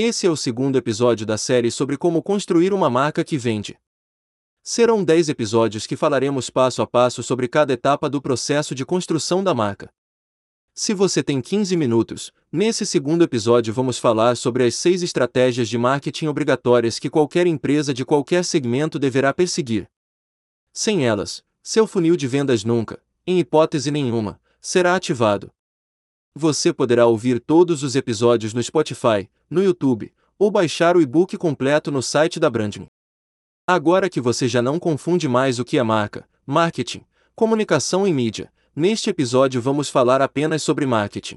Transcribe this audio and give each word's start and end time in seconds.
Esse 0.00 0.28
é 0.28 0.30
o 0.30 0.36
segundo 0.36 0.78
episódio 0.78 1.26
da 1.26 1.36
série 1.36 1.72
sobre 1.72 1.96
como 1.96 2.22
construir 2.22 2.72
uma 2.72 2.88
marca 2.88 3.24
que 3.24 3.36
vende. 3.36 3.76
Serão 4.62 5.02
10 5.02 5.28
episódios 5.28 5.88
que 5.88 5.96
falaremos 5.96 6.48
passo 6.48 6.80
a 6.82 6.86
passo 6.86 7.20
sobre 7.20 7.48
cada 7.48 7.72
etapa 7.72 8.08
do 8.08 8.22
processo 8.22 8.76
de 8.76 8.86
construção 8.86 9.42
da 9.42 9.52
marca. 9.52 9.92
Se 10.72 10.94
você 10.94 11.20
tem 11.20 11.40
15 11.40 11.76
minutos, 11.76 12.32
nesse 12.52 12.86
segundo 12.86 13.24
episódio 13.24 13.74
vamos 13.74 13.98
falar 13.98 14.36
sobre 14.36 14.62
as 14.62 14.76
seis 14.76 15.02
estratégias 15.02 15.68
de 15.68 15.76
marketing 15.76 16.28
obrigatórias 16.28 17.00
que 17.00 17.10
qualquer 17.10 17.48
empresa 17.48 17.92
de 17.92 18.04
qualquer 18.04 18.44
segmento 18.44 19.00
deverá 19.00 19.34
perseguir. 19.34 19.90
Sem 20.72 21.08
elas, 21.08 21.42
seu 21.60 21.88
funil 21.88 22.14
de 22.14 22.28
vendas 22.28 22.62
nunca, 22.62 23.02
em 23.26 23.40
hipótese 23.40 23.90
nenhuma, 23.90 24.40
será 24.60 24.94
ativado. 24.94 25.50
Você 26.40 26.72
poderá 26.72 27.04
ouvir 27.04 27.40
todos 27.40 27.82
os 27.82 27.96
episódios 27.96 28.54
no 28.54 28.62
Spotify, 28.62 29.28
no 29.50 29.60
YouTube, 29.60 30.12
ou 30.38 30.52
baixar 30.52 30.96
o 30.96 31.02
e-book 31.02 31.36
completo 31.36 31.90
no 31.90 32.00
site 32.00 32.38
da 32.38 32.48
Branding. 32.48 32.86
Agora 33.66 34.08
que 34.08 34.20
você 34.20 34.46
já 34.46 34.62
não 34.62 34.78
confunde 34.78 35.26
mais 35.26 35.58
o 35.58 35.64
que 35.64 35.78
é 35.78 35.82
marca, 35.82 36.28
marketing, 36.46 37.02
comunicação 37.34 38.06
e 38.06 38.12
mídia, 38.12 38.52
Neste 38.78 39.10
episódio 39.10 39.60
vamos 39.60 39.88
falar 39.88 40.22
apenas 40.22 40.62
sobre 40.62 40.86
marketing. 40.86 41.36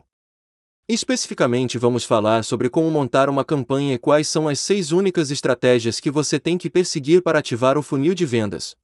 Especificamente 0.87 1.79
vamos 1.79 2.03
falar 2.03 2.43
sobre 2.43 2.69
como 2.69 2.91
montar 2.91 3.29
uma 3.29 3.43
campanha 3.43 3.95
e 3.95 3.97
quais 3.97 4.27
são 4.27 4.47
as 4.47 4.59
seis 4.59 4.91
únicas 4.91 5.31
estratégias 5.31 5.99
que 5.99 6.11
você 6.11 6.39
tem 6.39 6.55
que 6.55 6.69
perseguir 6.69 7.23
para 7.23 7.39
ativar 7.39 7.79
o 7.79 7.81
funil 7.81 8.13
de 8.13 8.27
vendas. 8.27 8.75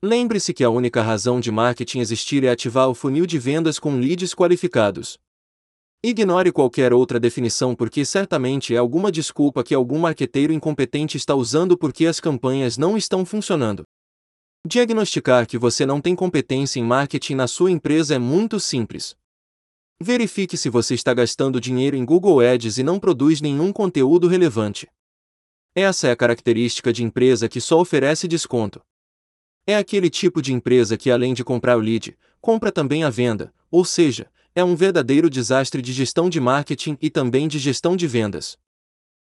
Lembre-se 0.00 0.54
que 0.54 0.62
a 0.62 0.70
única 0.70 1.02
razão 1.02 1.40
de 1.40 1.50
marketing 1.50 1.98
existir 1.98 2.44
é 2.44 2.50
ativar 2.50 2.88
o 2.88 2.94
funil 2.94 3.26
de 3.26 3.36
vendas 3.36 3.80
com 3.80 3.98
leads 3.98 4.32
qualificados. 4.32 5.18
Ignore 6.04 6.50
qualquer 6.50 6.92
outra 6.92 7.20
definição 7.20 7.76
porque 7.76 8.04
certamente 8.04 8.74
é 8.74 8.76
alguma 8.76 9.12
desculpa 9.12 9.62
que 9.62 9.72
algum 9.72 10.00
marqueteiro 10.00 10.52
incompetente 10.52 11.16
está 11.16 11.32
usando 11.32 11.78
porque 11.78 12.06
as 12.06 12.18
campanhas 12.18 12.76
não 12.76 12.96
estão 12.96 13.24
funcionando. 13.24 13.84
Diagnosticar 14.66 15.46
que 15.46 15.56
você 15.56 15.86
não 15.86 16.00
tem 16.00 16.16
competência 16.16 16.80
em 16.80 16.82
marketing 16.82 17.36
na 17.36 17.46
sua 17.46 17.70
empresa 17.70 18.16
é 18.16 18.18
muito 18.18 18.58
simples. 18.58 19.16
Verifique 20.00 20.56
se 20.56 20.68
você 20.68 20.94
está 20.94 21.14
gastando 21.14 21.60
dinheiro 21.60 21.96
em 21.96 22.04
Google 22.04 22.40
Ads 22.40 22.78
e 22.78 22.82
não 22.82 22.98
produz 22.98 23.40
nenhum 23.40 23.72
conteúdo 23.72 24.26
relevante. 24.26 24.88
Essa 25.72 26.08
é 26.08 26.10
a 26.10 26.16
característica 26.16 26.92
de 26.92 27.04
empresa 27.04 27.48
que 27.48 27.60
só 27.60 27.80
oferece 27.80 28.26
desconto. 28.26 28.82
É 29.64 29.76
aquele 29.76 30.10
tipo 30.10 30.42
de 30.42 30.52
empresa 30.52 30.96
que, 30.96 31.12
além 31.12 31.32
de 31.32 31.44
comprar 31.44 31.76
o 31.76 31.80
lead, 31.80 32.18
compra 32.40 32.72
também 32.72 33.04
a 33.04 33.10
venda, 33.10 33.54
ou 33.70 33.84
seja, 33.84 34.28
é 34.54 34.62
um 34.62 34.76
verdadeiro 34.76 35.30
desastre 35.30 35.80
de 35.80 35.92
gestão 35.92 36.28
de 36.28 36.40
marketing 36.40 36.96
e 37.00 37.08
também 37.08 37.48
de 37.48 37.58
gestão 37.58 37.96
de 37.96 38.06
vendas. 38.06 38.58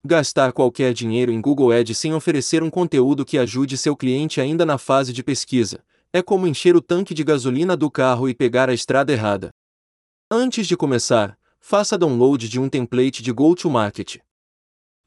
Gastar 0.06 0.52
qualquer 0.52 0.94
dinheiro 0.94 1.32
em 1.32 1.40
Google 1.40 1.72
Ads 1.72 1.98
sem 1.98 2.14
oferecer 2.14 2.62
um 2.64 2.70
conteúdo 2.70 3.24
que 3.24 3.38
ajude 3.38 3.78
seu 3.78 3.96
cliente 3.96 4.42
ainda 4.42 4.66
na 4.66 4.78
fase 4.78 5.14
de 5.14 5.24
pesquisa 5.24 5.84
é 6.16 6.22
como 6.22 6.46
encher 6.46 6.76
o 6.76 6.82
tanque 6.82 7.12
de 7.12 7.24
gasolina 7.24 7.76
do 7.76 7.90
carro 7.90 8.30
e 8.30 8.36
pegar 8.36 8.70
a 8.70 8.74
estrada 8.74 9.12
errada. 9.12 9.52
Antes 10.30 10.68
de 10.68 10.78
começar, 10.78 11.36
faça 11.60 11.98
download 11.98 12.48
de 12.48 12.60
um 12.60 12.70
template 12.70 13.24
de 13.24 13.32
Go-to-Market. 13.32 14.18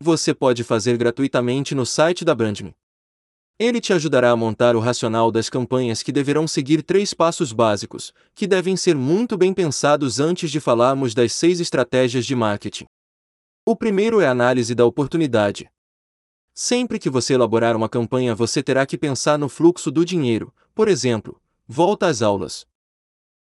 Você 0.01 0.35
pode 0.35 0.65
fazer 0.65 0.97
gratuitamente 0.97 1.77
no 1.77 1.87
site 1.87 2.25
da 2.25 2.35
Brandme. 2.35 2.75
Ele 3.59 3.81
te 3.81 3.95
ajudará 3.95 4.31
a 4.31 4.37
montar 4.37 4.77
o 4.77 4.81
racional 4.81 5.33
das 5.33 5.49
campanhas 5.49 6.03
que 6.03 6.13
deverão 6.13 6.47
seguir 6.47 6.83
três 6.83 7.15
passos 7.15 7.53
básicos, 7.53 8.13
que 8.35 8.47
devem 8.47 8.77
ser 8.77 8.95
muito 8.95 9.35
bem 9.39 9.55
pensados 9.55 10.21
antes 10.21 10.51
de 10.51 10.61
falarmos 10.61 11.15
das 11.15 11.33
seis 11.33 11.59
estratégias 11.59 12.27
de 12.27 12.37
marketing. 12.37 12.85
O 13.65 13.75
primeiro 13.75 14.21
é 14.21 14.27
a 14.27 14.31
análise 14.31 14.75
da 14.75 14.85
oportunidade. 14.85 15.71
Sempre 16.53 16.99
que 16.99 17.09
você 17.09 17.33
elaborar 17.33 17.75
uma 17.75 17.89
campanha, 17.89 18.35
você 18.35 18.63
terá 18.63 18.85
que 18.85 18.99
pensar 18.99 19.39
no 19.39 19.49
fluxo 19.49 19.91
do 19.91 20.05
dinheiro, 20.05 20.53
por 20.75 20.87
exemplo, 20.87 21.41
volta 21.67 22.09
às 22.09 22.21
aulas. 22.21 22.67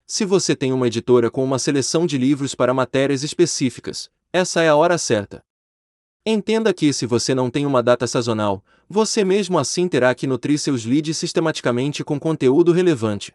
Se 0.06 0.26
você 0.26 0.58
tem 0.58 0.74
uma 0.74 0.88
editora 0.88 1.32
com 1.32 1.42
uma 1.42 1.58
seleção 1.58 2.06
de 2.06 2.18
livros 2.18 2.54
para 2.54 2.74
matérias 2.74 3.24
específicas, 3.24 4.10
essa 4.34 4.62
é 4.62 4.68
a 4.68 4.76
hora 4.76 4.98
certa. 4.98 5.42
Entenda 6.24 6.72
que 6.72 6.94
se 6.94 7.08
você 7.08 7.34
não 7.34 7.50
tem 7.50 7.66
uma 7.66 7.82
data 7.82 8.06
sazonal, 8.06 8.64
você 8.88 9.24
mesmo 9.24 9.58
assim 9.58 9.88
terá 9.88 10.14
que 10.14 10.28
nutrir 10.28 10.60
seus 10.60 10.86
leads 10.86 11.18
sistematicamente 11.18 12.04
com 12.04 12.20
conteúdo 12.20 12.72
relevante. 12.72 13.34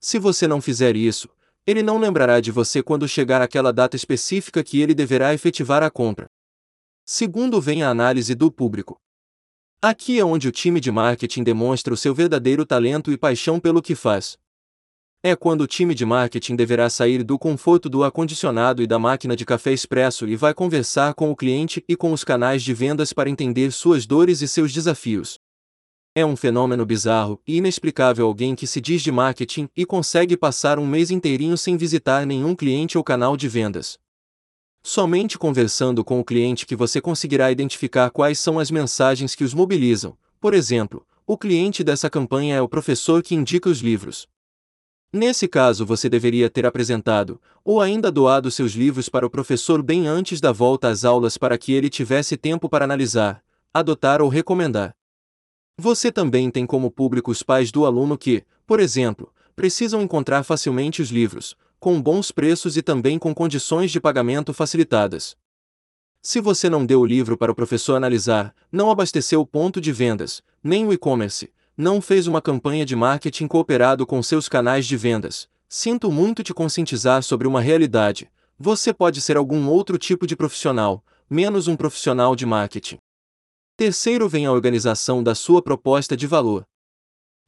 Se 0.00 0.18
você 0.18 0.48
não 0.48 0.60
fizer 0.60 0.96
isso, 0.96 1.28
ele 1.64 1.80
não 1.80 1.98
lembrará 1.98 2.40
de 2.40 2.50
você 2.50 2.82
quando 2.82 3.06
chegar 3.06 3.40
aquela 3.40 3.72
data 3.72 3.94
específica 3.94 4.64
que 4.64 4.80
ele 4.80 4.96
deverá 4.96 5.32
efetivar 5.32 5.84
a 5.84 5.90
compra. 5.90 6.28
Segundo 7.04 7.60
vem 7.60 7.84
a 7.84 7.90
análise 7.90 8.34
do 8.34 8.50
público. 8.50 9.00
Aqui 9.80 10.18
é 10.18 10.24
onde 10.24 10.48
o 10.48 10.52
time 10.52 10.80
de 10.80 10.90
marketing 10.90 11.44
demonstra 11.44 11.94
o 11.94 11.96
seu 11.96 12.12
verdadeiro 12.12 12.66
talento 12.66 13.12
e 13.12 13.16
paixão 13.16 13.60
pelo 13.60 13.80
que 13.80 13.94
faz. 13.94 14.36
É 15.24 15.36
quando 15.36 15.60
o 15.60 15.68
time 15.68 15.94
de 15.94 16.04
marketing 16.04 16.56
deverá 16.56 16.90
sair 16.90 17.22
do 17.22 17.38
conforto 17.38 17.88
do 17.88 18.02
ar-condicionado 18.02 18.82
e 18.82 18.88
da 18.88 18.98
máquina 18.98 19.36
de 19.36 19.44
café 19.44 19.72
expresso 19.72 20.26
e 20.26 20.34
vai 20.34 20.52
conversar 20.52 21.14
com 21.14 21.30
o 21.30 21.36
cliente 21.36 21.84
e 21.88 21.94
com 21.94 22.12
os 22.12 22.24
canais 22.24 22.60
de 22.60 22.74
vendas 22.74 23.12
para 23.12 23.30
entender 23.30 23.70
suas 23.70 24.04
dores 24.04 24.42
e 24.42 24.48
seus 24.48 24.72
desafios. 24.72 25.38
É 26.12 26.26
um 26.26 26.34
fenômeno 26.34 26.84
bizarro 26.84 27.40
e 27.46 27.58
inexplicável 27.58 28.26
alguém 28.26 28.56
que 28.56 28.66
se 28.66 28.80
diz 28.80 29.00
de 29.00 29.12
marketing 29.12 29.68
e 29.76 29.86
consegue 29.86 30.36
passar 30.36 30.76
um 30.76 30.86
mês 30.88 31.08
inteirinho 31.12 31.56
sem 31.56 31.76
visitar 31.76 32.26
nenhum 32.26 32.56
cliente 32.56 32.98
ou 32.98 33.04
canal 33.04 33.36
de 33.36 33.46
vendas. 33.48 34.00
Somente 34.82 35.38
conversando 35.38 36.04
com 36.04 36.18
o 36.18 36.24
cliente 36.24 36.66
que 36.66 36.74
você 36.74 37.00
conseguirá 37.00 37.52
identificar 37.52 38.10
quais 38.10 38.40
são 38.40 38.58
as 38.58 38.72
mensagens 38.72 39.36
que 39.36 39.44
os 39.44 39.54
mobilizam. 39.54 40.18
Por 40.40 40.52
exemplo, 40.52 41.06
o 41.24 41.38
cliente 41.38 41.84
dessa 41.84 42.10
campanha 42.10 42.56
é 42.56 42.60
o 42.60 42.68
professor 42.68 43.22
que 43.22 43.36
indica 43.36 43.70
os 43.70 43.78
livros. 43.78 44.26
Nesse 45.12 45.46
caso, 45.46 45.84
você 45.84 46.08
deveria 46.08 46.48
ter 46.48 46.64
apresentado, 46.64 47.38
ou 47.62 47.82
ainda 47.82 48.10
doado 48.10 48.50
seus 48.50 48.72
livros 48.72 49.10
para 49.10 49.26
o 49.26 49.30
professor 49.30 49.82
bem 49.82 50.06
antes 50.06 50.40
da 50.40 50.52
volta 50.52 50.88
às 50.88 51.04
aulas 51.04 51.36
para 51.36 51.58
que 51.58 51.72
ele 51.72 51.90
tivesse 51.90 52.34
tempo 52.34 52.66
para 52.66 52.86
analisar, 52.86 53.44
adotar 53.74 54.22
ou 54.22 54.30
recomendar. 54.30 54.96
Você 55.76 56.10
também 56.10 56.50
tem 56.50 56.64
como 56.64 56.90
público 56.90 57.30
os 57.30 57.42
pais 57.42 57.70
do 57.70 57.84
aluno 57.84 58.16
que, 58.16 58.42
por 58.66 58.80
exemplo, 58.80 59.30
precisam 59.54 60.00
encontrar 60.00 60.44
facilmente 60.44 61.02
os 61.02 61.10
livros, 61.10 61.54
com 61.78 62.00
bons 62.00 62.30
preços 62.30 62.78
e 62.78 62.82
também 62.82 63.18
com 63.18 63.34
condições 63.34 63.90
de 63.90 64.00
pagamento 64.00 64.54
facilitadas. 64.54 65.36
Se 66.22 66.40
você 66.40 66.70
não 66.70 66.86
deu 66.86 67.00
o 67.00 67.06
livro 67.06 67.36
para 67.36 67.52
o 67.52 67.54
professor 67.54 67.96
analisar, 67.96 68.54
não 68.70 68.90
abasteceu 68.90 69.42
o 69.42 69.46
ponto 69.46 69.78
de 69.78 69.92
vendas, 69.92 70.40
nem 70.62 70.86
o 70.86 70.92
e-commerce, 70.92 71.50
não 71.76 72.00
fez 72.00 72.26
uma 72.26 72.42
campanha 72.42 72.84
de 72.84 72.94
marketing 72.94 73.46
cooperado 73.46 74.06
com 74.06 74.22
seus 74.22 74.48
canais 74.48 74.86
de 74.86 74.96
vendas, 74.96 75.48
sinto 75.68 76.10
muito 76.12 76.42
te 76.42 76.52
conscientizar 76.52 77.22
sobre 77.22 77.48
uma 77.48 77.60
realidade: 77.60 78.30
você 78.58 78.92
pode 78.92 79.20
ser 79.20 79.36
algum 79.36 79.68
outro 79.68 79.96
tipo 79.98 80.26
de 80.26 80.36
profissional, 80.36 81.02
menos 81.28 81.68
um 81.68 81.76
profissional 81.76 82.36
de 82.36 82.44
marketing. 82.44 82.98
Terceiro 83.76 84.28
vem 84.28 84.46
a 84.46 84.52
organização 84.52 85.22
da 85.22 85.34
sua 85.34 85.62
proposta 85.62 86.16
de 86.16 86.26
valor. 86.26 86.66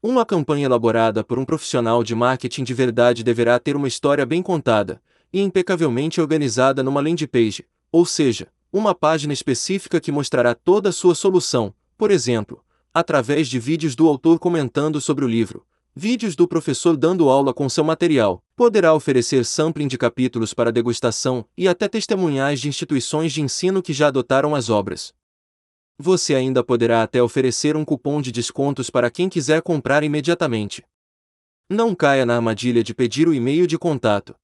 Uma 0.03 0.25
campanha 0.25 0.67
elaborada 0.67 1.23
por 1.23 1.39
um 1.39 1.45
profissional 1.45 2.03
de 2.03 2.15
marketing 2.15 2.65
de 2.65 2.75
verdade 2.75 3.23
deverá 3.23 3.59
ter 3.59 3.77
uma 3.77 3.89
história 3.89 4.25
bem 4.27 4.43
contada 4.43 5.01
e 5.33 5.41
impecavelmente 5.41 6.21
organizada 6.21 6.83
numa 6.83 7.01
landing 7.01 7.27
page, 7.27 7.67
ou 7.93 8.05
seja, 8.05 8.49
uma 8.73 8.95
página 8.95 9.33
específica 9.33 10.01
que 10.01 10.11
mostrará 10.11 10.55
toda 10.55 10.89
a 10.89 10.93
sua 10.93 11.15
solução, 11.15 11.75
por 11.97 12.11
exemplo, 12.11 12.65
através 12.95 13.49
de 13.49 13.59
vídeos 13.59 13.97
do 13.97 14.09
autor 14.09 14.39
comentando 14.39 15.01
sobre 15.01 15.25
o 15.25 15.29
livro, 15.29 15.67
vídeos 15.97 16.37
do 16.37 16.47
professor 16.47 16.97
dando 16.97 17.29
aula 17.29 17.53
com 17.53 17.69
seu 17.69 17.83
material, 17.83 18.41
poderá 18.55 18.95
oferecer 18.95 19.45
sampling 19.45 19.89
de 19.89 19.99
capítulos 19.99 20.55
para 20.55 20.71
degustação 20.71 21.45
e 21.59 21.67
até 21.67 21.89
testemunhais 21.89 22.61
de 22.61 22.69
instituições 22.69 23.33
de 23.33 23.43
ensino 23.43 23.83
que 23.83 23.93
já 23.93 24.07
adotaram 24.07 24.55
as 24.55 24.71
obras. 24.71 25.13
Você 25.99 26.35
ainda 26.35 26.63
poderá 26.63 27.03
até 27.03 27.23
oferecer 27.23 27.77
um 27.77 27.85
cupom 27.85 28.21
de 28.21 28.33
descontos 28.33 28.91
para 28.91 29.11
quem 29.11 29.29
quiser 29.29 29.61
comprar 29.61 30.03
imediatamente. 30.03 30.83
Não 31.69 31.95
caia 31.95 32.25
na 32.25 32.37
armadilha 32.37 32.83
de 32.83 32.95
pedir 32.95 33.27
o 33.29 33.35
e-mail 33.35 33.67
de 33.67 33.79
contato. 33.79 34.35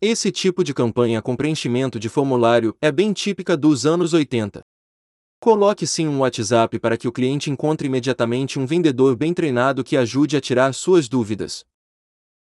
Esse 0.00 0.30
tipo 0.30 0.62
de 0.62 0.74
campanha 0.74 1.22
com 1.22 1.34
preenchimento 1.34 1.98
de 1.98 2.08
formulário 2.08 2.76
é 2.80 2.92
bem 2.92 3.12
típica 3.12 3.56
dos 3.56 3.86
anos 3.86 4.12
80. 4.12 4.62
Coloque 5.38 5.86
sim 5.86 6.08
um 6.08 6.20
WhatsApp 6.20 6.78
para 6.78 6.96
que 6.96 7.06
o 7.06 7.12
cliente 7.12 7.50
encontre 7.50 7.86
imediatamente 7.86 8.58
um 8.58 8.66
vendedor 8.66 9.14
bem 9.14 9.34
treinado 9.34 9.84
que 9.84 9.96
ajude 9.96 10.36
a 10.36 10.40
tirar 10.40 10.72
suas 10.72 11.08
dúvidas. 11.08 11.64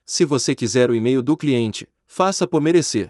Se 0.06 0.26
você 0.26 0.54
quiser 0.54 0.90
o 0.90 0.96
e-mail 0.96 1.22
do 1.22 1.38
cliente, 1.38 1.88
faça 2.06 2.46
por 2.46 2.62
merecer. 2.62 3.10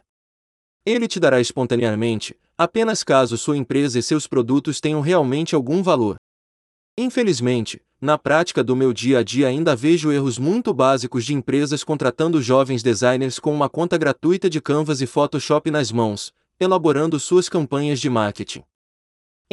Ele 0.86 1.08
te 1.08 1.20
dará 1.20 1.42
espontaneamente, 1.42 2.40
apenas 2.58 3.04
caso 3.04 3.38
sua 3.38 3.58
empresa 3.58 3.98
e 3.98 4.04
seus 4.04 4.28
produtos 4.28 4.80
tenham 4.80 5.02
realmente 5.02 5.56
algum 5.56 5.82
valor. 5.82 6.16
Infelizmente, 6.98 7.82
na 8.00 8.18
prática 8.18 8.64
do 8.64 8.76
meu 8.76 8.94
dia 8.94 9.20
a 9.20 9.24
dia 9.24 9.48
ainda 9.48 9.76
vejo 9.76 10.12
erros 10.12 10.38
muito 10.38 10.74
básicos 10.74 11.26
de 11.26 11.34
empresas 11.34 11.84
contratando 11.84 12.42
jovens 12.42 12.84
designers 12.84 13.40
com 13.40 13.54
uma 13.54 13.70
conta 13.70 13.98
gratuita 13.98 14.50
de 14.50 14.62
Canvas 14.62 15.02
e 15.02 15.08
Photoshop 15.08 15.70
nas 15.70 15.92
mãos, 15.92 16.34
elaborando 16.60 17.20
suas 17.20 17.50
campanhas 17.50 18.00
de 18.00 18.10
marketing. 18.10 18.64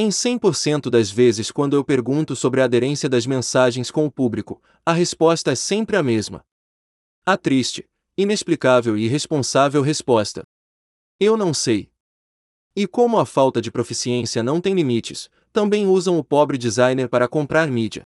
Em 0.00 0.10
100% 0.10 0.90
das 0.90 1.10
vezes, 1.10 1.50
quando 1.50 1.74
eu 1.74 1.82
pergunto 1.82 2.36
sobre 2.36 2.60
a 2.60 2.66
aderência 2.66 3.08
das 3.08 3.26
mensagens 3.26 3.90
com 3.90 4.06
o 4.06 4.10
público, 4.12 4.62
a 4.86 4.92
resposta 4.92 5.50
é 5.50 5.56
sempre 5.56 5.96
a 5.96 6.04
mesma. 6.04 6.44
A 7.26 7.36
triste, 7.36 7.84
inexplicável 8.16 8.96
e 8.96 9.06
irresponsável 9.06 9.82
resposta: 9.82 10.44
Eu 11.18 11.36
não 11.36 11.52
sei. 11.52 11.90
E 12.76 12.86
como 12.86 13.18
a 13.18 13.26
falta 13.26 13.60
de 13.60 13.72
proficiência 13.72 14.40
não 14.40 14.60
tem 14.60 14.72
limites, 14.72 15.28
também 15.52 15.88
usam 15.88 16.16
o 16.16 16.22
pobre 16.22 16.56
designer 16.56 17.08
para 17.08 17.26
comprar 17.26 17.66
mídia. 17.66 18.02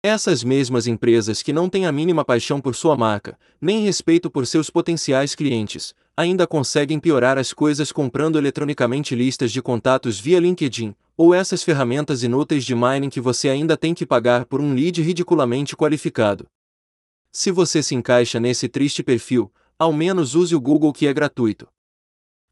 Essas 0.00 0.44
mesmas 0.44 0.86
empresas 0.86 1.42
que 1.42 1.52
não 1.52 1.68
têm 1.68 1.84
a 1.84 1.90
mínima 1.90 2.24
paixão 2.24 2.60
por 2.60 2.76
sua 2.76 2.96
marca, 2.96 3.36
nem 3.60 3.82
respeito 3.82 4.30
por 4.30 4.46
seus 4.46 4.70
potenciais 4.70 5.34
clientes, 5.34 5.92
ainda 6.16 6.46
conseguem 6.46 7.00
piorar 7.00 7.36
as 7.36 7.52
coisas 7.52 7.90
comprando 7.90 8.38
eletronicamente 8.38 9.16
listas 9.16 9.50
de 9.50 9.60
contatos 9.60 10.20
via 10.20 10.38
LinkedIn, 10.38 10.94
ou 11.18 11.34
essas 11.34 11.64
ferramentas 11.64 12.22
inúteis 12.22 12.64
de 12.64 12.76
mining 12.76 13.10
que 13.10 13.20
você 13.20 13.48
ainda 13.48 13.76
tem 13.76 13.92
que 13.92 14.06
pagar 14.06 14.44
por 14.44 14.60
um 14.60 14.72
lead 14.72 15.02
ridiculamente 15.02 15.76
qualificado. 15.76 16.46
Se 17.32 17.50
você 17.50 17.82
se 17.82 17.96
encaixa 17.96 18.38
nesse 18.38 18.68
triste 18.68 19.02
perfil, 19.02 19.52
ao 19.76 19.92
menos 19.92 20.36
use 20.36 20.54
o 20.54 20.60
Google 20.60 20.92
que 20.92 21.08
é 21.08 21.12
gratuito. 21.12 21.66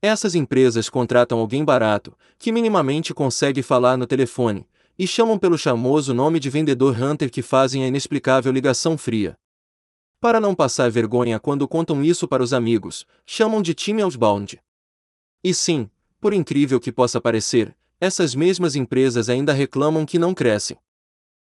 Essas 0.02 0.34
empresas 0.34 0.90
contratam 0.90 1.38
alguém 1.38 1.64
barato, 1.64 2.18
que 2.40 2.50
minimamente 2.50 3.14
consegue 3.14 3.62
falar 3.62 3.96
no 3.96 4.04
telefone, 4.04 4.66
e 4.98 5.06
chamam 5.06 5.38
pelo 5.38 5.56
charmoso 5.56 6.12
nome 6.12 6.40
de 6.40 6.50
vendedor 6.50 7.00
hunter 7.00 7.30
que 7.30 7.42
fazem 7.42 7.84
a 7.84 7.86
inexplicável 7.86 8.50
ligação 8.50 8.98
fria. 8.98 9.38
Para 10.20 10.40
não 10.40 10.56
passar 10.56 10.90
vergonha 10.90 11.38
quando 11.38 11.68
contam 11.68 12.02
isso 12.02 12.26
para 12.26 12.42
os 12.42 12.52
amigos, 12.52 13.06
chamam 13.24 13.62
de 13.62 13.74
time 13.74 14.02
outbound. 14.02 14.58
E 15.44 15.54
sim, 15.54 15.88
por 16.20 16.32
incrível 16.32 16.80
que 16.80 16.90
possa 16.90 17.20
parecer, 17.20 17.76
essas 18.00 18.34
mesmas 18.34 18.76
empresas 18.76 19.28
ainda 19.28 19.52
reclamam 19.52 20.04
que 20.04 20.18
não 20.18 20.34
crescem. 20.34 20.76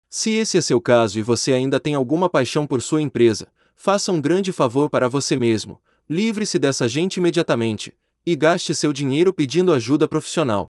Se 0.10 0.32
esse 0.32 0.58
é 0.58 0.62
seu 0.62 0.82
caso 0.82 1.20
e 1.20 1.22
você 1.22 1.54
ainda 1.54 1.80
tem 1.80 1.96
alguma 1.96 2.30
paixão 2.30 2.66
por 2.66 2.82
sua 2.82 3.02
empresa, 3.02 3.48
faça 3.76 4.12
um 4.12 4.20
grande 4.20 4.52
favor 4.52 4.90
para 4.90 5.08
você 5.08 5.38
mesmo, 5.38 5.80
livre-se 6.10 6.60
dessa 6.60 6.88
gente 6.88 7.18
imediatamente, 7.18 7.94
e 8.26 8.36
gaste 8.36 8.76
seu 8.76 8.92
dinheiro 8.92 9.34
pedindo 9.34 9.72
ajuda 9.72 10.08
profissional. 10.08 10.68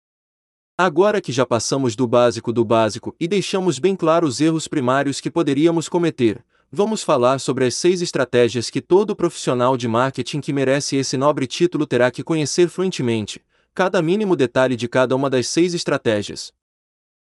Agora 0.76 1.20
que 1.20 1.32
já 1.32 1.44
passamos 1.44 1.96
do 1.96 2.06
básico 2.06 2.52
do 2.52 2.64
básico 2.64 3.14
e 3.18 3.26
deixamos 3.26 3.78
bem 3.78 3.96
claro 3.96 4.26
os 4.26 4.40
erros 4.40 4.68
primários 4.68 5.20
que 5.20 5.30
poderíamos 5.30 5.88
cometer, 5.88 6.44
vamos 6.70 7.02
falar 7.02 7.38
sobre 7.38 7.66
as 7.66 7.74
seis 7.74 8.00
estratégias 8.00 8.70
que 8.70 8.80
todo 8.80 9.16
profissional 9.16 9.76
de 9.76 9.88
marketing 9.88 10.40
que 10.40 10.52
merece 10.52 10.96
esse 10.96 11.16
nobre 11.16 11.46
título 11.46 11.86
terá 11.86 12.10
que 12.10 12.22
conhecer 12.22 12.68
fluentemente, 12.68 13.42
cada 13.74 14.02
mínimo 14.02 14.36
detalhe 14.36 14.76
de 14.76 14.86
cada 14.86 15.16
uma 15.16 15.30
das 15.30 15.48
seis 15.48 15.72
estratégias. 15.72 16.52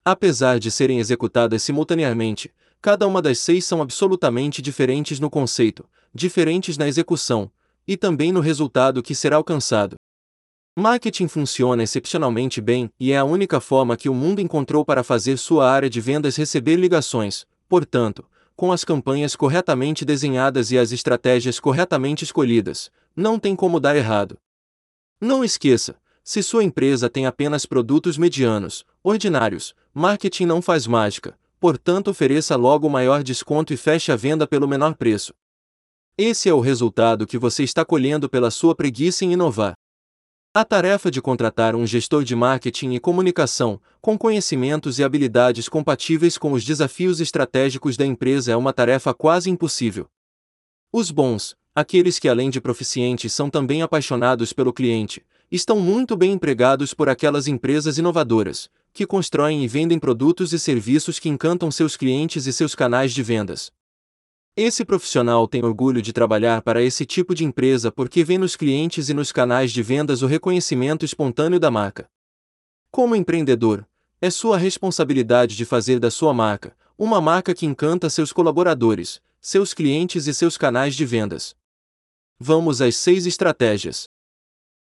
Apesar 0.06 0.58
de 0.58 0.72
serem 0.72 1.00
executadas 1.00 1.62
simultaneamente, 1.62 2.54
cada 2.82 3.06
uma 3.06 3.22
das 3.22 3.40
seis 3.40 3.66
são 3.66 3.82
absolutamente 3.82 4.62
diferentes 4.62 5.20
no 5.20 5.30
conceito, 5.30 5.86
diferentes 6.14 6.78
na 6.78 6.88
execução, 6.88 7.52
e 7.86 7.98
também 7.98 8.32
no 8.32 8.40
resultado 8.40 9.04
que 9.04 9.14
será 9.14 9.36
alcançado. 9.36 9.96
Marketing 10.78 11.28
funciona 11.28 11.84
excepcionalmente 11.84 12.62
bem 12.62 12.90
e 12.98 13.12
é 13.12 13.18
a 13.18 13.26
única 13.26 13.60
forma 13.60 13.98
que 13.98 14.08
o 14.08 14.14
mundo 14.14 14.40
encontrou 14.40 14.86
para 14.86 15.04
fazer 15.04 15.36
sua 15.36 15.70
área 15.70 15.90
de 15.90 16.00
vendas 16.00 16.38
receber 16.38 16.78
ligações, 16.78 17.46
portanto, 17.68 18.26
com 18.56 18.72
as 18.72 18.86
campanhas 18.86 19.36
corretamente 19.36 20.06
desenhadas 20.06 20.72
e 20.72 20.78
as 20.78 20.94
estratégias 20.94 21.60
corretamente 21.60 22.24
escolhidas, 22.24 22.90
não 23.14 23.38
tem 23.38 23.58
como 23.58 23.78
dar 23.78 23.96
errado. 23.96 24.38
Não 25.20 25.44
esqueça, 25.44 25.98
se 26.30 26.44
sua 26.44 26.64
empresa 26.64 27.10
tem 27.10 27.26
apenas 27.26 27.66
produtos 27.66 28.16
medianos, 28.16 28.86
ordinários, 29.04 29.74
marketing 29.92 30.46
não 30.46 30.62
faz 30.62 30.86
mágica, 30.86 31.36
portanto 31.60 32.10
ofereça 32.12 32.56
logo 32.56 32.86
o 32.86 32.90
maior 32.90 33.24
desconto 33.24 33.74
e 33.74 33.78
feche 33.78 34.12
a 34.12 34.16
venda 34.16 34.46
pelo 34.46 34.68
menor 34.68 34.94
preço. 34.94 35.34
Esse 36.16 36.48
é 36.48 36.54
o 36.54 36.60
resultado 36.60 37.26
que 37.26 37.36
você 37.36 37.64
está 37.64 37.84
colhendo 37.84 38.30
pela 38.30 38.52
sua 38.52 38.76
preguiça 38.76 39.26
em 39.26 39.34
inovar. 39.34 39.74
A 40.54 40.64
tarefa 40.64 41.10
de 41.10 41.20
contratar 41.20 41.76
um 41.76 41.88
gestor 41.88 42.24
de 42.24 42.36
marketing 42.36 42.92
e 42.92 43.00
comunicação, 43.00 43.81
com 44.00 44.16
conhecimentos 44.16 45.00
e 45.00 45.04
habilidades 45.04 45.68
compatíveis 45.68 46.38
com 46.38 46.52
os 46.52 46.64
desafios 46.64 47.20
estratégicos 47.20 47.98
da 47.98 48.06
empresa 48.06 48.52
é 48.52 48.56
uma 48.56 48.72
tarefa 48.72 49.16
quase 49.16 49.50
impossível. 49.50 50.08
Os 50.94 51.10
bons, 51.10 51.56
aqueles 51.74 52.20
que 52.20 52.30
além 52.30 52.52
de 52.52 52.62
proficientes 52.62 53.34
são 53.34 53.50
também 53.50 53.81
apaixonados 53.81 54.54
pelo 54.54 54.72
cliente, 54.72 55.26
estão 55.51 55.80
muito 55.80 56.16
bem 56.16 56.34
empregados 56.34 56.94
por 56.94 57.10
aquelas 57.10 57.48
empresas 57.48 57.98
inovadoras, 57.98 58.69
que 58.94 59.06
constroem 59.06 59.63
e 59.63 59.68
vendem 59.68 59.98
produtos 59.98 60.54
e 60.54 60.60
serviços 60.60 61.19
que 61.19 61.30
encantam 61.30 61.72
seus 61.72 61.96
clientes 61.96 62.46
e 62.46 62.54
seus 62.54 62.75
canais 62.75 63.13
de 63.13 63.24
vendas. 63.24 63.72
Esse 64.56 64.84
profissional 64.84 65.48
tem 65.48 65.63
orgulho 65.63 66.01
de 66.01 66.12
trabalhar 66.12 66.62
para 66.62 66.81
esse 66.81 67.06
tipo 67.06 67.34
de 67.34 67.46
empresa 67.46 67.92
porque 67.92 68.24
vê 68.24 68.38
nos 68.38 68.56
clientes 68.56 69.07
e 69.07 69.13
nos 69.13 69.31
canais 69.31 69.72
de 69.72 69.81
vendas 69.81 70.22
o 70.22 70.28
reconhecimento 70.28 71.06
espontâneo 71.06 71.60
da 71.60 71.72
marca. 71.72 72.10
Como 72.92 73.16
empreendedor, 73.16 73.88
é 74.19 74.30
sua 74.30 74.57
responsabilidade 74.57 75.56
de 75.56 75.63
fazer 75.63 75.98
da 76.00 76.12
sua 76.12 76.34
marca 76.34 76.75
uma 76.98 77.22
marca 77.22 77.56
que 77.56 77.66
encanta 77.66 78.10
seus 78.10 78.34
colaboradores, 78.34 79.22
seus 79.40 79.74
clientes 79.74 80.28
e 80.28 80.34
seus 80.34 80.57
canais 80.57 80.94
de 80.94 81.06
vendas. 81.06 81.56
Vamos 82.38 82.81
às 82.81 82.98
seis 82.98 83.25
estratégias. 83.25 84.09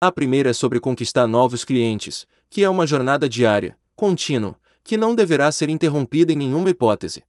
A 0.02 0.12
primeira 0.12 0.50
é 0.50 0.54
sobre 0.54 0.80
conquistar 0.80 1.26
novos 1.26 1.64
clientes, 1.64 2.28
que 2.50 2.64
é 2.64 2.70
uma 2.70 2.86
jornada 2.86 3.30
diária, 3.30 3.78
contínua, 3.96 4.60
que 4.84 4.98
não 4.98 5.16
deverá 5.16 5.50
ser 5.52 5.70
interrompida 5.70 6.34
em 6.34 6.36
nenhuma 6.36 6.70
hipótese. 6.70 7.24